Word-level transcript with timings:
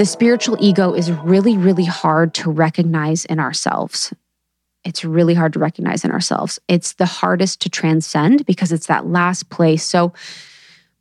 The 0.00 0.06
spiritual 0.06 0.56
ego 0.58 0.94
is 0.94 1.12
really, 1.12 1.58
really 1.58 1.84
hard 1.84 2.32
to 2.36 2.50
recognize 2.50 3.26
in 3.26 3.38
ourselves. 3.38 4.14
It's 4.82 5.04
really 5.04 5.34
hard 5.34 5.52
to 5.52 5.58
recognize 5.58 6.06
in 6.06 6.10
ourselves. 6.10 6.58
It's 6.68 6.94
the 6.94 7.04
hardest 7.04 7.60
to 7.60 7.68
transcend 7.68 8.46
because 8.46 8.72
it's 8.72 8.86
that 8.86 9.08
last 9.08 9.50
place. 9.50 9.84
So, 9.84 10.14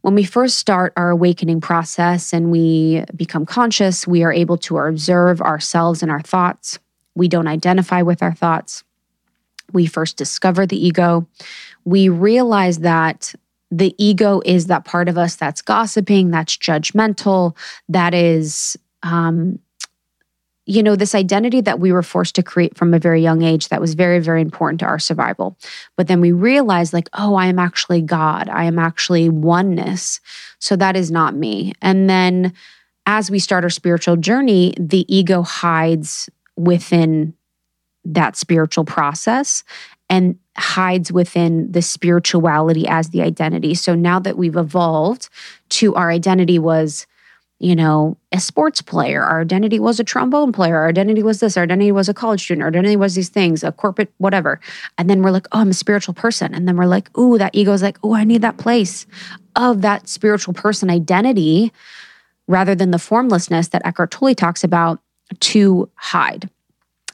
when 0.02 0.16
we 0.16 0.26
first 0.26 0.58
start 0.58 0.92
our 0.98 1.12
awakening 1.12 1.62
process 1.62 2.34
and 2.34 2.52
we 2.52 3.06
become 3.16 3.46
conscious, 3.46 4.06
we 4.06 4.22
are 4.24 4.34
able 4.34 4.58
to 4.58 4.78
observe 4.78 5.40
ourselves 5.40 6.04
and 6.04 6.12
our 6.12 6.22
thoughts. 6.22 6.78
We 7.16 7.30
don't 7.30 7.48
identify 7.48 8.02
with 8.02 8.22
our 8.22 8.34
thoughts. 8.34 8.84
We 9.72 9.86
first 9.86 10.18
discover 10.18 10.66
the 10.66 10.86
ego. 10.86 11.26
We 11.86 12.10
realize 12.10 12.80
that 12.80 13.34
the 13.72 13.96
ego 13.98 14.42
is 14.44 14.68
that 14.68 14.84
part 14.84 15.08
of 15.08 15.18
us 15.18 15.38
that's 15.38 15.62
gossiping, 15.62 16.32
that's 16.32 16.58
judgmental, 16.58 17.56
that 17.88 18.14
is 18.14 18.76
um, 19.04 19.60
you 20.66 20.84
know, 20.84 20.96
this 20.96 21.16
identity 21.16 21.62
that 21.62 21.80
we 21.80 21.92
were 21.92 22.04
forced 22.04 22.36
to 22.36 22.44
create 22.44 22.78
from 22.78 22.94
a 22.94 23.00
very 23.00 23.24
young 23.24 23.42
age 23.42 23.70
that 23.70 23.82
was 23.82 23.96
very, 23.96 24.20
very 24.20 24.40
important 24.40 24.80
to 24.80 24.86
our 24.86 25.00
survival. 25.00 25.58
But 25.96 26.08
then 26.08 26.22
we 26.22 26.32
realized, 26.32 26.94
like, 26.94 27.10
oh, 27.14 27.34
I 27.34 27.48
am 27.48 27.58
actually 27.58 28.04
God. 28.04 28.50
I 28.50 28.66
am 28.66 28.78
actually 28.78 29.30
oneness. 29.30 30.20
So 30.60 30.76
that 30.76 30.96
is 30.96 31.10
not 31.10 31.34
me. 31.34 31.74
And 31.82 32.08
then 32.08 32.54
as 33.08 33.32
we 33.32 33.40
start 33.40 33.64
our 33.64 33.72
spiritual 33.72 34.16
journey, 34.16 34.76
the 34.78 35.12
ego 35.14 35.42
hides 35.42 36.30
within 36.56 37.34
that 38.06 38.36
spiritual 38.36 38.86
process 38.86 39.64
and 40.08 40.38
hides 40.56 41.12
within 41.12 41.72
the 41.72 41.82
spirituality 41.82 42.88
as 42.88 43.10
the 43.10 43.24
identity. 43.24 43.74
So 43.74 43.96
now 43.96 44.20
that 44.20 44.38
we've 44.38 44.56
evolved 44.56 45.30
to 45.70 45.96
our 45.96 46.12
identity 46.12 46.60
was 46.60 47.08
you 47.60 47.76
know, 47.76 48.18
a 48.32 48.40
sports 48.40 48.82
player. 48.82 49.22
Our 49.22 49.42
identity 49.42 49.80
was 49.80 50.00
a 50.00 50.04
trombone 50.04 50.54
player. 50.54 50.78
Our 50.78 50.88
identity 50.88 51.24
was 51.24 51.42
this. 51.42 51.58
Our 51.58 51.64
identity 51.64 51.92
was 51.92 52.08
a 52.08 52.14
college 52.14 52.42
student. 52.42 52.64
Our 52.64 52.70
identity 52.70 52.96
was 52.96 53.16
these 53.16 53.30
things, 53.30 53.64
a 53.64 53.72
corporate, 53.72 54.12
whatever. 54.18 54.62
And 54.98 55.10
then 55.10 55.22
we're 55.22 55.32
like, 55.32 55.48
oh, 55.52 55.60
I'm 55.60 55.70
a 55.70 55.74
spiritual 55.74 56.14
person. 56.14 56.54
And 56.54 56.68
then 56.68 56.78
we're 56.78 56.86
like, 56.86 57.16
ooh, 57.18 57.38
that 57.38 57.54
ego 57.54 57.74
is 57.74 57.82
like, 57.82 57.98
oh, 58.02 58.16
I 58.16 58.24
need 58.24 58.42
that 58.42 58.58
place 58.58 59.06
of 59.58 59.82
that 59.82 60.08
spiritual 60.08 60.54
person 60.54 60.90
identity 60.90 61.74
rather 62.48 62.76
than 62.76 62.92
the 62.92 63.00
formlessness 63.00 63.68
that 63.70 63.86
Eckhart 63.86 64.12
Tolle 64.12 64.34
talks 64.34 64.64
about 64.64 65.00
to 65.42 65.90
hide 65.96 66.50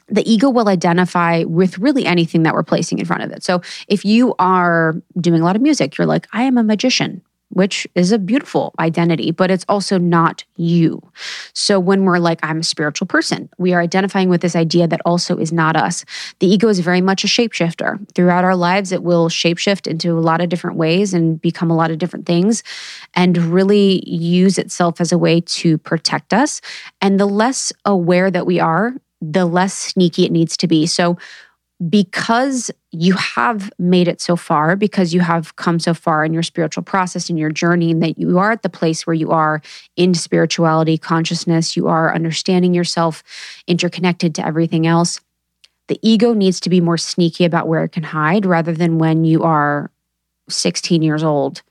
the 0.07 0.31
ego 0.31 0.49
will 0.49 0.69
identify 0.69 1.43
with 1.45 1.79
really 1.79 2.05
anything 2.05 2.43
that 2.43 2.53
we're 2.53 2.63
placing 2.63 2.99
in 2.99 3.05
front 3.05 3.23
of 3.23 3.31
it. 3.31 3.43
So 3.43 3.61
if 3.87 4.05
you 4.05 4.35
are 4.37 4.95
doing 5.19 5.41
a 5.41 5.43
lot 5.43 5.55
of 5.55 5.63
music, 5.63 5.97
you're 5.97 6.05
like, 6.05 6.27
I 6.31 6.43
am 6.43 6.59
a 6.59 6.63
magician 6.63 7.23
which 7.55 7.87
is 7.95 8.11
a 8.11 8.19
beautiful 8.19 8.75
identity, 8.79 9.31
but 9.31 9.49
it's 9.49 9.63
also 9.69 9.97
not 9.97 10.43
you. 10.57 11.01
So 11.53 11.79
when 11.79 12.03
we're 12.03 12.19
like, 12.19 12.37
I'm 12.43 12.59
a 12.59 12.63
spiritual 12.63 13.07
person, 13.07 13.49
we 13.57 13.73
are 13.73 13.79
identifying 13.79 14.27
with 14.27 14.41
this 14.41 14.57
idea 14.57 14.89
that 14.89 14.99
also 15.05 15.37
is 15.37 15.53
not 15.53 15.77
us. 15.77 16.03
The 16.39 16.47
ego 16.47 16.67
is 16.67 16.79
very 16.79 16.99
much 16.99 17.23
a 17.23 17.27
shapeshifter. 17.27 17.97
Throughout 18.13 18.43
our 18.43 18.57
lives, 18.57 18.91
it 18.91 19.03
will 19.03 19.29
shapeshift 19.29 19.87
into 19.87 20.11
a 20.11 20.19
lot 20.19 20.41
of 20.41 20.49
different 20.49 20.75
ways 20.75 21.13
and 21.13 21.39
become 21.39 21.71
a 21.71 21.75
lot 21.77 21.91
of 21.91 21.97
different 21.97 22.25
things 22.25 22.61
and 23.13 23.37
really 23.37 24.03
use 24.05 24.57
itself 24.57 24.99
as 24.99 25.13
a 25.13 25.17
way 25.17 25.39
to 25.39 25.77
protect 25.77 26.33
us. 26.33 26.59
And 26.99 27.21
the 27.21 27.25
less 27.25 27.71
aware 27.85 28.29
that 28.29 28.45
we 28.45 28.59
are, 28.59 28.93
the 29.21 29.45
less 29.45 29.73
sneaky 29.73 30.25
it 30.25 30.31
needs 30.33 30.57
to 30.57 30.67
be. 30.67 30.85
So 30.87 31.17
because 31.89 32.71
you 32.91 33.13
have 33.15 33.71
made 33.77 34.07
it 34.07 34.21
so 34.21 34.35
far, 34.35 34.75
because 34.75 35.13
you 35.13 35.19
have 35.19 35.55
come 35.57 35.77
so 35.79 35.93
far 35.93 36.23
in 36.23 36.33
your 36.33 36.43
spiritual 36.43 36.83
process, 36.83 37.29
in 37.29 37.37
your 37.37 37.51
journey, 37.51 37.91
and 37.91 38.01
that 38.01 38.17
you 38.17 38.39
are 38.39 38.51
at 38.51 38.63
the 38.63 38.69
place 38.69 39.05
where 39.05 39.13
you 39.13 39.31
are 39.31 39.61
in 39.97 40.13
spirituality, 40.13 40.97
consciousness, 40.97 41.75
you 41.75 41.87
are 41.87 42.15
understanding 42.15 42.73
yourself, 42.73 43.23
interconnected 43.67 44.33
to 44.35 44.45
everything 44.45 44.87
else. 44.87 45.19
The 45.87 45.99
ego 46.01 46.33
needs 46.33 46.59
to 46.61 46.69
be 46.69 46.79
more 46.79 46.97
sneaky 46.97 47.43
about 47.43 47.67
where 47.67 47.83
it 47.83 47.91
can 47.91 48.03
hide 48.03 48.45
rather 48.45 48.73
than 48.73 48.97
when 48.97 49.25
you 49.25 49.43
are 49.43 49.91
16 50.49 51.01
years 51.01 51.23
old 51.23 51.61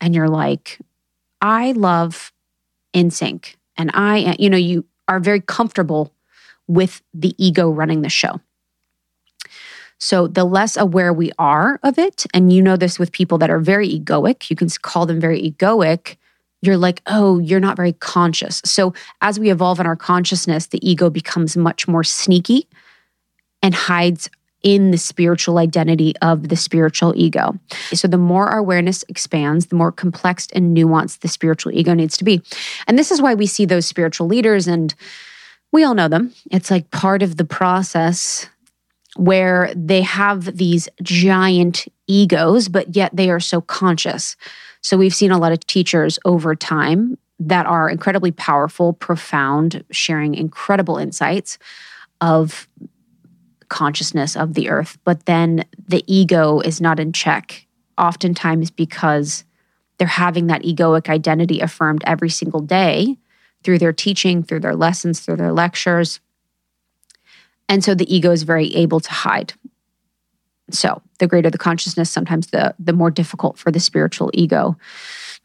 and 0.00 0.14
you're 0.14 0.28
like, 0.28 0.78
I 1.40 1.72
love 1.72 2.32
NSYNC. 2.94 3.56
And 3.76 3.90
I, 3.94 4.36
you 4.38 4.48
know, 4.48 4.56
you 4.56 4.84
are 5.08 5.20
very 5.20 5.40
comfortable 5.40 6.12
with 6.66 7.02
the 7.12 7.34
ego 7.38 7.70
running 7.70 8.02
the 8.02 8.08
show. 8.08 8.40
So 10.02 10.26
the 10.26 10.44
less 10.44 10.76
aware 10.76 11.12
we 11.12 11.30
are 11.38 11.78
of 11.84 11.96
it, 11.96 12.26
and 12.34 12.52
you 12.52 12.60
know 12.60 12.76
this 12.76 12.98
with 12.98 13.12
people 13.12 13.38
that 13.38 13.50
are 13.50 13.60
very 13.60 13.88
egoic, 13.88 14.50
you 14.50 14.56
can 14.56 14.68
call 14.82 15.06
them 15.06 15.20
very 15.20 15.40
egoic. 15.40 16.16
You're 16.60 16.76
like, 16.76 17.02
oh, 17.06 17.38
you're 17.38 17.60
not 17.60 17.76
very 17.76 17.92
conscious. 17.92 18.60
So 18.64 18.94
as 19.20 19.38
we 19.38 19.48
evolve 19.48 19.78
in 19.78 19.86
our 19.86 19.94
consciousness, 19.94 20.66
the 20.66 20.84
ego 20.88 21.08
becomes 21.08 21.56
much 21.56 21.86
more 21.86 22.02
sneaky 22.02 22.66
and 23.62 23.76
hides 23.76 24.28
in 24.64 24.90
the 24.90 24.98
spiritual 24.98 25.58
identity 25.58 26.14
of 26.20 26.48
the 26.48 26.56
spiritual 26.56 27.12
ego. 27.16 27.56
So, 27.92 28.08
the 28.08 28.18
more 28.18 28.48
our 28.48 28.58
awareness 28.58 29.04
expands, 29.08 29.66
the 29.66 29.76
more 29.76 29.90
complex 29.90 30.48
and 30.52 30.76
nuanced 30.76 31.20
the 31.20 31.28
spiritual 31.28 31.72
ego 31.72 31.94
needs 31.94 32.16
to 32.16 32.24
be. 32.24 32.42
And 32.86 32.96
this 32.96 33.10
is 33.10 33.20
why 33.20 33.34
we 33.34 33.46
see 33.46 33.66
those 33.66 33.86
spiritual 33.86 34.28
leaders, 34.28 34.68
and 34.68 34.94
we 35.72 35.82
all 35.82 35.94
know 35.94 36.06
them. 36.06 36.32
It's 36.50 36.70
like 36.70 36.90
part 36.90 37.22
of 37.22 37.38
the 37.38 37.44
process 37.44 38.48
where 39.16 39.72
they 39.76 40.02
have 40.02 40.56
these 40.56 40.88
giant 41.02 41.86
egos, 42.06 42.68
but 42.68 42.96
yet 42.96 43.14
they 43.14 43.30
are 43.30 43.40
so 43.40 43.60
conscious. 43.60 44.36
So 44.80 44.96
we've 44.96 45.14
seen 45.14 45.30
a 45.30 45.38
lot 45.38 45.52
of 45.52 45.66
teachers 45.66 46.18
over 46.24 46.54
time 46.54 47.18
that 47.38 47.66
are 47.66 47.88
incredibly 47.88 48.32
powerful, 48.32 48.92
profound, 48.92 49.84
sharing 49.90 50.34
incredible 50.34 50.96
insights 50.96 51.58
of 52.20 52.68
consciousness 53.68 54.36
of 54.36 54.54
the 54.54 54.68
earth. 54.68 54.98
But 55.04 55.26
then 55.26 55.64
the 55.88 56.04
ego 56.06 56.60
is 56.60 56.80
not 56.80 57.00
in 57.00 57.12
check, 57.12 57.66
oftentimes 57.98 58.70
because 58.70 59.44
they're 59.98 60.06
having 60.06 60.46
that 60.48 60.62
egoic 60.62 61.08
identity 61.08 61.60
affirmed 61.60 62.02
every 62.06 62.30
single 62.30 62.60
day 62.60 63.16
through 63.62 63.78
their 63.78 63.92
teaching, 63.92 64.42
through 64.42 64.60
their 64.60 64.76
lessons, 64.76 65.20
through 65.20 65.36
their 65.36 65.52
lectures. 65.52 66.20
And 67.68 67.82
so 67.82 67.94
the 67.94 68.12
ego 68.14 68.30
is 68.30 68.42
very 68.42 68.74
able 68.74 69.00
to 69.00 69.10
hide. 69.10 69.54
So 70.70 71.02
the 71.18 71.26
greater 71.26 71.50
the 71.50 71.58
consciousness, 71.58 72.10
sometimes 72.10 72.48
the 72.48 72.74
the 72.78 72.92
more 72.92 73.10
difficult 73.10 73.58
for 73.58 73.70
the 73.70 73.80
spiritual 73.80 74.30
ego 74.32 74.76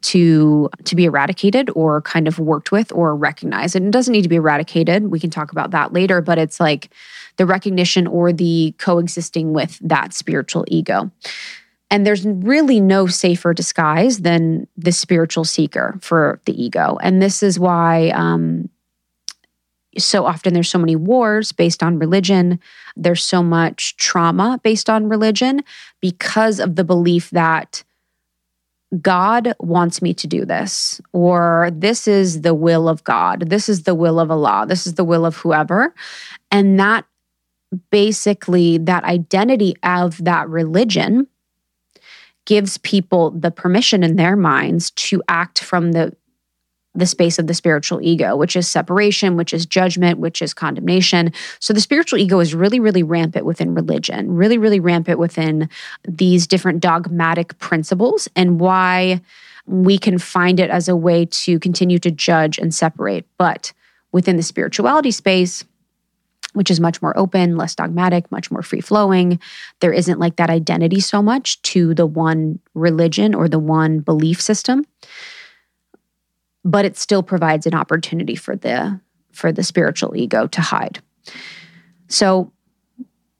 to 0.00 0.70
to 0.84 0.96
be 0.96 1.04
eradicated 1.04 1.70
or 1.74 2.02
kind 2.02 2.28
of 2.28 2.38
worked 2.38 2.72
with 2.72 2.92
or 2.92 3.16
recognized. 3.16 3.76
And 3.76 3.86
it 3.86 3.90
doesn't 3.90 4.12
need 4.12 4.22
to 4.22 4.28
be 4.28 4.36
eradicated. 4.36 5.10
We 5.10 5.20
can 5.20 5.30
talk 5.30 5.52
about 5.52 5.72
that 5.72 5.92
later, 5.92 6.20
but 6.20 6.38
it's 6.38 6.60
like 6.60 6.90
the 7.36 7.46
recognition 7.46 8.06
or 8.06 8.32
the 8.32 8.74
coexisting 8.78 9.52
with 9.52 9.78
that 9.80 10.14
spiritual 10.14 10.64
ego. 10.68 11.10
And 11.90 12.06
there's 12.06 12.26
really 12.26 12.80
no 12.80 13.06
safer 13.06 13.54
disguise 13.54 14.18
than 14.18 14.66
the 14.76 14.92
spiritual 14.92 15.44
seeker 15.44 15.98
for 16.02 16.40
the 16.44 16.62
ego. 16.62 16.98
And 17.00 17.22
this 17.22 17.42
is 17.42 17.58
why 17.58 18.10
um, 18.10 18.68
so 19.98 20.26
often 20.26 20.54
there's 20.54 20.70
so 20.70 20.78
many 20.78 20.96
wars 20.96 21.52
based 21.52 21.82
on 21.82 21.98
religion. 21.98 22.60
There's 22.96 23.22
so 23.22 23.42
much 23.42 23.96
trauma 23.96 24.60
based 24.62 24.88
on 24.88 25.08
religion 25.08 25.62
because 26.00 26.60
of 26.60 26.76
the 26.76 26.84
belief 26.84 27.30
that 27.30 27.82
God 29.02 29.54
wants 29.60 30.00
me 30.00 30.14
to 30.14 30.26
do 30.26 30.46
this, 30.46 31.00
or 31.12 31.70
this 31.74 32.08
is 32.08 32.40
the 32.40 32.54
will 32.54 32.88
of 32.88 33.04
God, 33.04 33.50
this 33.50 33.68
is 33.68 33.82
the 33.82 33.94
will 33.94 34.18
of 34.18 34.30
Allah, 34.30 34.64
this 34.66 34.86
is 34.86 34.94
the 34.94 35.04
will 35.04 35.26
of 35.26 35.36
whoever. 35.36 35.94
And 36.50 36.80
that 36.80 37.04
basically, 37.90 38.78
that 38.78 39.04
identity 39.04 39.76
of 39.82 40.24
that 40.24 40.48
religion 40.48 41.26
gives 42.46 42.78
people 42.78 43.30
the 43.32 43.50
permission 43.50 44.02
in 44.02 44.16
their 44.16 44.36
minds 44.36 44.90
to 44.92 45.22
act 45.28 45.62
from 45.62 45.92
the 45.92 46.16
the 46.98 47.06
space 47.06 47.38
of 47.38 47.46
the 47.46 47.54
spiritual 47.54 48.00
ego, 48.02 48.36
which 48.36 48.56
is 48.56 48.68
separation, 48.68 49.36
which 49.36 49.52
is 49.52 49.66
judgment, 49.66 50.18
which 50.18 50.42
is 50.42 50.52
condemnation. 50.52 51.32
So 51.60 51.72
the 51.72 51.80
spiritual 51.80 52.18
ego 52.18 52.40
is 52.40 52.54
really, 52.54 52.80
really 52.80 53.02
rampant 53.02 53.44
within 53.44 53.74
religion, 53.74 54.34
really, 54.34 54.58
really 54.58 54.80
rampant 54.80 55.18
within 55.18 55.68
these 56.06 56.46
different 56.46 56.80
dogmatic 56.80 57.58
principles, 57.58 58.28
and 58.34 58.60
why 58.60 59.20
we 59.66 59.98
can 59.98 60.18
find 60.18 60.58
it 60.58 60.70
as 60.70 60.88
a 60.88 60.96
way 60.96 61.26
to 61.26 61.58
continue 61.60 61.98
to 61.98 62.10
judge 62.10 62.58
and 62.58 62.74
separate. 62.74 63.26
But 63.36 63.72
within 64.12 64.36
the 64.36 64.42
spirituality 64.42 65.10
space, 65.10 65.64
which 66.54 66.70
is 66.70 66.80
much 66.80 67.02
more 67.02 67.16
open, 67.16 67.56
less 67.56 67.74
dogmatic, 67.74 68.32
much 68.32 68.50
more 68.50 68.62
free 68.62 68.80
flowing. 68.80 69.38
There 69.80 69.92
isn't 69.92 70.18
like 70.18 70.36
that 70.36 70.50
identity 70.50 70.98
so 70.98 71.22
much 71.22 71.60
to 71.62 71.94
the 71.94 72.06
one 72.06 72.58
religion 72.74 73.34
or 73.34 73.48
the 73.48 73.58
one 73.58 74.00
belief 74.00 74.40
system 74.40 74.86
but 76.68 76.84
it 76.84 76.96
still 76.96 77.22
provides 77.22 77.66
an 77.66 77.74
opportunity 77.74 78.34
for 78.34 78.54
the 78.54 79.00
for 79.32 79.52
the 79.52 79.62
spiritual 79.62 80.16
ego 80.16 80.46
to 80.48 80.60
hide. 80.60 81.00
So 82.08 82.52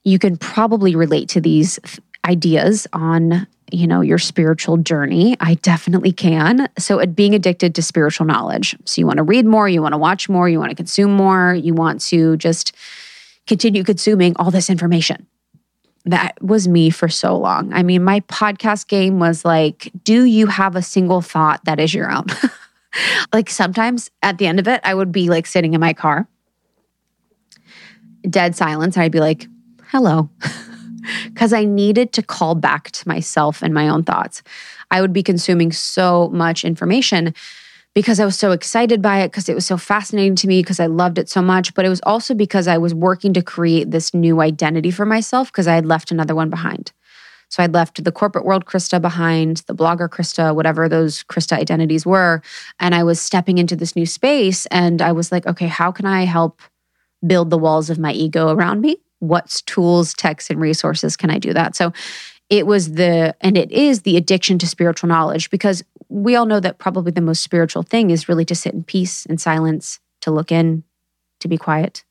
you 0.05 0.19
can 0.19 0.37
probably 0.37 0.95
relate 0.95 1.29
to 1.31 1.41
these 1.41 1.79
ideas 2.25 2.87
on 2.93 3.47
you 3.71 3.87
know, 3.87 4.01
your 4.01 4.17
spiritual 4.17 4.79
journey. 4.79 5.37
I 5.41 5.55
definitely 5.55 6.11
can. 6.11 6.71
So, 6.79 7.01
at 7.01 7.15
being 7.15 7.35
addicted 7.35 7.75
to 7.75 7.83
spiritual 7.83 8.25
knowledge. 8.27 8.75
So, 8.87 8.99
you 8.99 9.07
want 9.07 9.19
to 9.19 9.23
read 9.23 9.45
more, 9.45 9.69
you 9.69 9.83
want 9.83 9.93
to 9.93 9.99
watch 9.99 10.27
more, 10.27 10.49
you 10.49 10.59
want 10.59 10.71
to 10.71 10.75
consume 10.75 11.13
more, 11.13 11.53
you 11.53 11.75
want 11.75 12.01
to 12.03 12.39
just 12.39 12.75
continue 13.47 13.85
consuming 13.85 14.35
all 14.37 14.51
this 14.51 14.71
information. 14.71 15.27
That 16.07 16.43
was 16.43 16.67
me 16.67 16.89
for 16.89 17.11
so 17.11 17.37
long. 17.37 17.73
I 17.75 17.83
mean, 17.83 18.03
my 18.03 18.21
podcast 18.21 18.89
game 18.89 19.19
was 19.19 19.45
like, 19.45 19.91
do 20.03 20.25
you 20.25 20.47
have 20.47 20.75
a 20.75 20.83
single 20.83 21.21
thought 21.21 21.63
that 21.67 21.79
is 21.79 21.93
your 21.93 22.11
own? 22.11 22.25
like 23.33 23.51
sometimes 23.51 24.11
at 24.23 24.39
the 24.39 24.47
end 24.47 24.59
of 24.59 24.69
it, 24.69 24.81
I 24.85 24.95
would 24.95 25.13
be 25.13 25.29
like 25.29 25.47
sitting 25.47 25.75
in 25.75 25.81
my 25.81 25.93
car, 25.93 26.29
dead 28.29 28.57
silence. 28.57 28.97
And 28.97 29.05
I'd 29.05 29.13
be 29.13 29.21
like, 29.21 29.47
hello. 29.89 30.31
because 31.27 31.53
I 31.53 31.65
needed 31.65 32.13
to 32.15 32.23
call 32.23 32.55
back 32.55 32.91
to 32.93 33.09
myself 33.09 33.63
and 33.63 33.73
my 33.73 33.89
own 33.89 34.05
thoughts. 34.05 34.43
I 34.91 35.01
would 35.01 35.13
be 35.13 35.23
consuming 35.23 35.73
so 35.73 36.29
much 36.29 36.65
information 36.65 37.35
because 37.95 38.21
I 38.21 38.25
was 38.25 38.39
so 38.39 38.53
excited 38.53 39.03
by 39.03 39.21
it, 39.21 39.29
because 39.29 39.49
it 39.49 39.55
was 39.55 39.67
so 39.67 39.77
fascinating 39.77 40.37
to 40.37 40.47
me, 40.47 40.61
because 40.63 40.79
I 40.79 40.87
loved 40.87 41.19
it 41.19 41.29
so 41.29 41.43
much. 41.43 41.75
But 41.75 41.85
it 41.85 41.89
was 41.89 42.01
also 42.05 42.35
because 42.35 42.69
I 42.69 42.79
was 42.79 42.95
working 42.95 43.33
to 43.35 43.43
create 43.43 43.91
this 43.91 44.15
new 44.15 44.41
identity 44.41 44.91
for 44.91 45.05
myself 45.05 45.51
because 45.51 45.67
I 45.67 45.75
had 45.75 45.87
left 45.87 46.13
another 46.13 46.35
one 46.35 46.51
behind. 46.51 46.93
So 47.49 47.63
I'd 47.63 47.75
left 47.75 48.03
the 48.03 48.13
corporate 48.13 48.45
world 48.45 48.67
Krista 48.67 49.01
behind, 49.01 49.59
the 49.67 49.75
blogger 49.75 50.09
Krista, 50.09 50.55
whatever 50.55 50.89
those 50.89 51.25
Krista 51.25 51.57
identities 51.57 52.05
were. 52.05 52.43
And 52.79 52.95
I 52.95 53.03
was 53.03 53.21
stepping 53.21 53.59
into 53.59 53.75
this 53.75 53.97
new 53.97 54.07
space. 54.07 54.67
And 54.67 55.01
I 55.01 55.13
was 55.13 55.33
like, 55.33 55.47
okay, 55.47 55.67
how 55.67 55.91
can 55.91 56.07
I 56.07 56.25
help 56.25 56.61
build 57.27 57.51
the 57.51 57.59
walls 57.59 57.91
of 57.91 57.99
my 57.99 58.13
ego 58.13 58.51
around 58.51 58.81
me? 58.81 58.99
what 59.21 59.63
tools, 59.67 60.15
texts, 60.15 60.51
and 60.51 60.61
resources 60.61 61.17
can 61.17 61.31
I 61.31 61.39
do 61.39 61.53
that? 61.53 61.77
So 61.77 61.93
it 62.51 62.67
was 62.67 62.93
the, 62.93 63.35
and 63.41 63.59
it 63.59 63.71
is 63.71 64.03
the 64.03 64.17
addiction 64.17 64.59
to 64.59 64.67
spiritual 64.67 65.09
knowledge 65.09 65.51
because 65.51 65.83
we 66.09 66.35
all 66.35 66.47
know 66.47 66.61
that 66.61 66.79
probably 66.79 67.13
the 67.13 67.21
most 67.21 67.43
spiritual 67.43 67.83
thing 67.83 68.11
is 68.11 68.29
really 68.29 68.45
to 68.47 68.55
sit 68.55 68.73
in 68.73 68.85
peace 68.85 69.27
and 69.27 69.41
silence, 69.41 70.01
to 70.23 70.31
look 70.31 70.51
in, 70.51 70.85
to 71.41 71.49
be 71.49 71.59
quiet, 71.59 72.05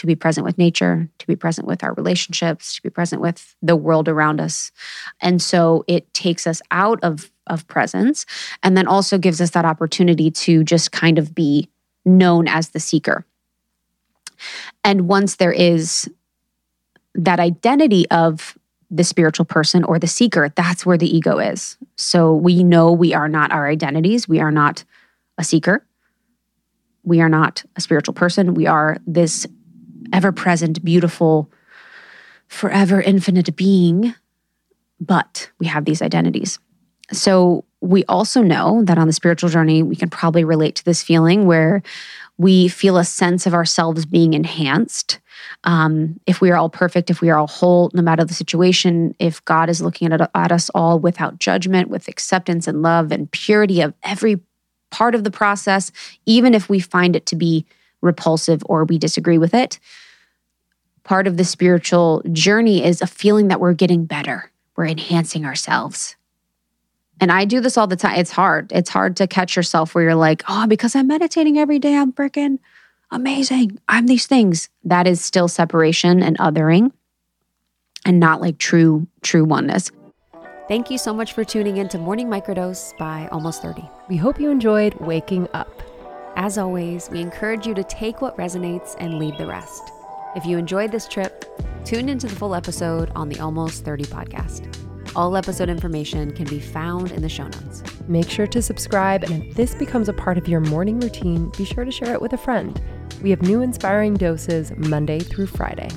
to 0.00 0.06
be 0.06 0.16
present 0.16 0.46
with 0.46 0.56
nature, 0.56 1.06
to 1.18 1.26
be 1.26 1.36
present 1.36 1.66
with 1.66 1.84
our 1.84 1.92
relationships, 1.92 2.74
to 2.74 2.82
be 2.82 2.88
present 2.88 3.20
with 3.20 3.54
the 3.60 3.76
world 3.76 4.08
around 4.08 4.40
us. 4.40 4.72
And 5.20 5.42
so 5.42 5.84
it 5.86 6.10
takes 6.14 6.46
us 6.46 6.62
out 6.70 6.98
of, 7.02 7.30
of 7.46 7.68
presence 7.68 8.24
and 8.62 8.78
then 8.78 8.86
also 8.86 9.18
gives 9.18 9.42
us 9.42 9.50
that 9.50 9.66
opportunity 9.66 10.30
to 10.30 10.64
just 10.64 10.90
kind 10.90 11.18
of 11.18 11.34
be 11.34 11.68
known 12.06 12.48
as 12.48 12.70
the 12.70 12.80
seeker. 12.80 13.26
And 14.82 15.06
once 15.06 15.36
there 15.36 15.52
is 15.52 16.08
that 17.14 17.38
identity 17.38 18.08
of 18.10 18.56
the 18.90 19.04
spiritual 19.04 19.44
person 19.44 19.84
or 19.84 19.98
the 19.98 20.06
seeker, 20.06 20.48
that's 20.48 20.86
where 20.86 20.96
the 20.96 21.14
ego 21.14 21.38
is. 21.38 21.76
So 21.96 22.32
we 22.32 22.64
know 22.64 22.90
we 22.90 23.12
are 23.12 23.28
not 23.28 23.52
our 23.52 23.68
identities. 23.68 24.26
We 24.26 24.40
are 24.40 24.50
not 24.50 24.82
a 25.36 25.44
seeker. 25.44 25.84
We 27.02 27.20
are 27.20 27.28
not 27.28 27.64
a 27.76 27.82
spiritual 27.82 28.14
person. 28.14 28.54
We 28.54 28.66
are 28.66 28.96
this 29.06 29.46
ever 30.12 30.32
present, 30.32 30.84
beautiful, 30.84 31.50
forever 32.48 33.00
infinite 33.00 33.54
being, 33.56 34.14
but 35.00 35.50
we 35.58 35.66
have 35.66 35.84
these 35.84 36.02
identities. 36.02 36.58
So 37.12 37.64
we 37.80 38.04
also 38.04 38.42
know 38.42 38.82
that 38.84 38.98
on 38.98 39.06
the 39.06 39.12
spiritual 39.12 39.50
journey, 39.50 39.82
we 39.82 39.96
can 39.96 40.10
probably 40.10 40.44
relate 40.44 40.76
to 40.76 40.84
this 40.84 41.02
feeling 41.02 41.46
where 41.46 41.82
we 42.36 42.68
feel 42.68 42.96
a 42.96 43.04
sense 43.04 43.46
of 43.46 43.54
ourselves 43.54 44.06
being 44.06 44.34
enhanced. 44.34 45.18
Um, 45.64 46.20
if 46.26 46.40
we 46.40 46.50
are 46.50 46.56
all 46.56 46.70
perfect, 46.70 47.10
if 47.10 47.20
we 47.20 47.30
are 47.30 47.38
all 47.38 47.46
whole, 47.46 47.90
no 47.94 48.02
matter 48.02 48.24
the 48.24 48.34
situation, 48.34 49.14
if 49.18 49.44
God 49.44 49.68
is 49.68 49.82
looking 49.82 50.12
at, 50.12 50.30
at 50.34 50.52
us 50.52 50.70
all 50.70 50.98
without 50.98 51.38
judgment, 51.38 51.88
with 51.88 52.08
acceptance 52.08 52.66
and 52.66 52.82
love 52.82 53.12
and 53.12 53.30
purity 53.30 53.80
of 53.80 53.94
every 54.02 54.40
part 54.90 55.14
of 55.14 55.24
the 55.24 55.30
process, 55.30 55.90
even 56.26 56.54
if 56.54 56.68
we 56.68 56.80
find 56.80 57.16
it 57.16 57.26
to 57.26 57.36
be 57.36 57.64
repulsive 58.00 58.62
or 58.66 58.84
we 58.84 58.98
disagree 58.98 59.38
with 59.38 59.54
it, 59.54 59.78
part 61.04 61.26
of 61.26 61.36
the 61.36 61.44
spiritual 61.44 62.22
journey 62.32 62.84
is 62.84 63.02
a 63.02 63.06
feeling 63.06 63.48
that 63.48 63.60
we're 63.60 63.72
getting 63.72 64.04
better, 64.04 64.50
we're 64.76 64.86
enhancing 64.86 65.44
ourselves. 65.44 66.16
And 67.20 67.30
I 67.30 67.44
do 67.44 67.60
this 67.60 67.76
all 67.76 67.86
the 67.86 67.96
time. 67.96 68.18
It's 68.18 68.30
hard. 68.30 68.72
It's 68.72 68.88
hard 68.88 69.16
to 69.16 69.26
catch 69.26 69.54
yourself 69.54 69.94
where 69.94 70.04
you're 70.04 70.14
like, 70.14 70.42
oh, 70.48 70.66
because 70.66 70.96
I'm 70.96 71.06
meditating 71.06 71.58
every 71.58 71.78
day, 71.78 71.94
I'm 71.94 72.12
freaking 72.12 72.58
amazing. 73.10 73.78
I'm 73.88 74.06
these 74.06 74.26
things. 74.26 74.70
That 74.84 75.06
is 75.06 75.22
still 75.22 75.48
separation 75.48 76.22
and 76.22 76.38
othering 76.38 76.92
and 78.06 78.18
not 78.18 78.40
like 78.40 78.58
true, 78.58 79.06
true 79.22 79.44
oneness. 79.44 79.90
Thank 80.68 80.90
you 80.90 80.98
so 80.98 81.12
much 81.12 81.32
for 81.32 81.44
tuning 81.44 81.78
in 81.78 81.88
to 81.88 81.98
Morning 81.98 82.28
Microdose 82.28 82.96
by 82.96 83.28
Almost 83.32 83.60
30. 83.60 83.82
We 84.08 84.16
hope 84.16 84.40
you 84.40 84.50
enjoyed 84.50 84.94
waking 84.94 85.48
up. 85.52 85.89
As 86.40 86.56
always, 86.56 87.10
we 87.10 87.20
encourage 87.20 87.66
you 87.66 87.74
to 87.74 87.84
take 87.84 88.22
what 88.22 88.34
resonates 88.38 88.96
and 88.98 89.18
leave 89.18 89.36
the 89.36 89.46
rest. 89.46 89.92
If 90.34 90.46
you 90.46 90.56
enjoyed 90.56 90.90
this 90.90 91.06
trip, 91.06 91.44
tune 91.84 92.08
into 92.08 92.28
the 92.28 92.34
full 92.34 92.54
episode 92.54 93.12
on 93.14 93.28
the 93.28 93.38
Almost 93.40 93.84
30 93.84 94.04
podcast. 94.04 95.14
All 95.14 95.36
episode 95.36 95.68
information 95.68 96.32
can 96.32 96.46
be 96.46 96.58
found 96.58 97.12
in 97.12 97.20
the 97.20 97.28
show 97.28 97.46
notes. 97.46 97.82
Make 98.08 98.30
sure 98.30 98.46
to 98.46 98.62
subscribe, 98.62 99.24
and 99.24 99.44
if 99.44 99.54
this 99.54 99.74
becomes 99.74 100.08
a 100.08 100.14
part 100.14 100.38
of 100.38 100.48
your 100.48 100.60
morning 100.60 100.98
routine, 100.98 101.52
be 101.58 101.66
sure 101.66 101.84
to 101.84 101.92
share 101.92 102.14
it 102.14 102.22
with 102.22 102.32
a 102.32 102.38
friend. 102.38 102.80
We 103.22 103.28
have 103.28 103.42
new 103.42 103.60
inspiring 103.60 104.14
doses 104.14 104.72
Monday 104.78 105.18
through 105.18 105.48
Friday. 105.48 105.90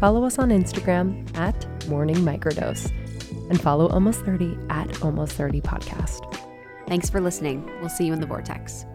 Follow 0.00 0.24
us 0.24 0.38
on 0.38 0.48
Instagram 0.48 1.28
at 1.36 1.86
Morning 1.88 2.16
Microdose 2.16 2.90
and 3.50 3.60
follow 3.60 3.88
Almost 3.88 4.24
30 4.24 4.56
at 4.70 5.02
Almost 5.02 5.34
30 5.34 5.60
Podcast. 5.60 6.42
Thanks 6.88 7.10
for 7.10 7.20
listening. 7.20 7.70
We'll 7.80 7.90
see 7.90 8.06
you 8.06 8.14
in 8.14 8.20
the 8.22 8.26
Vortex. 8.26 8.86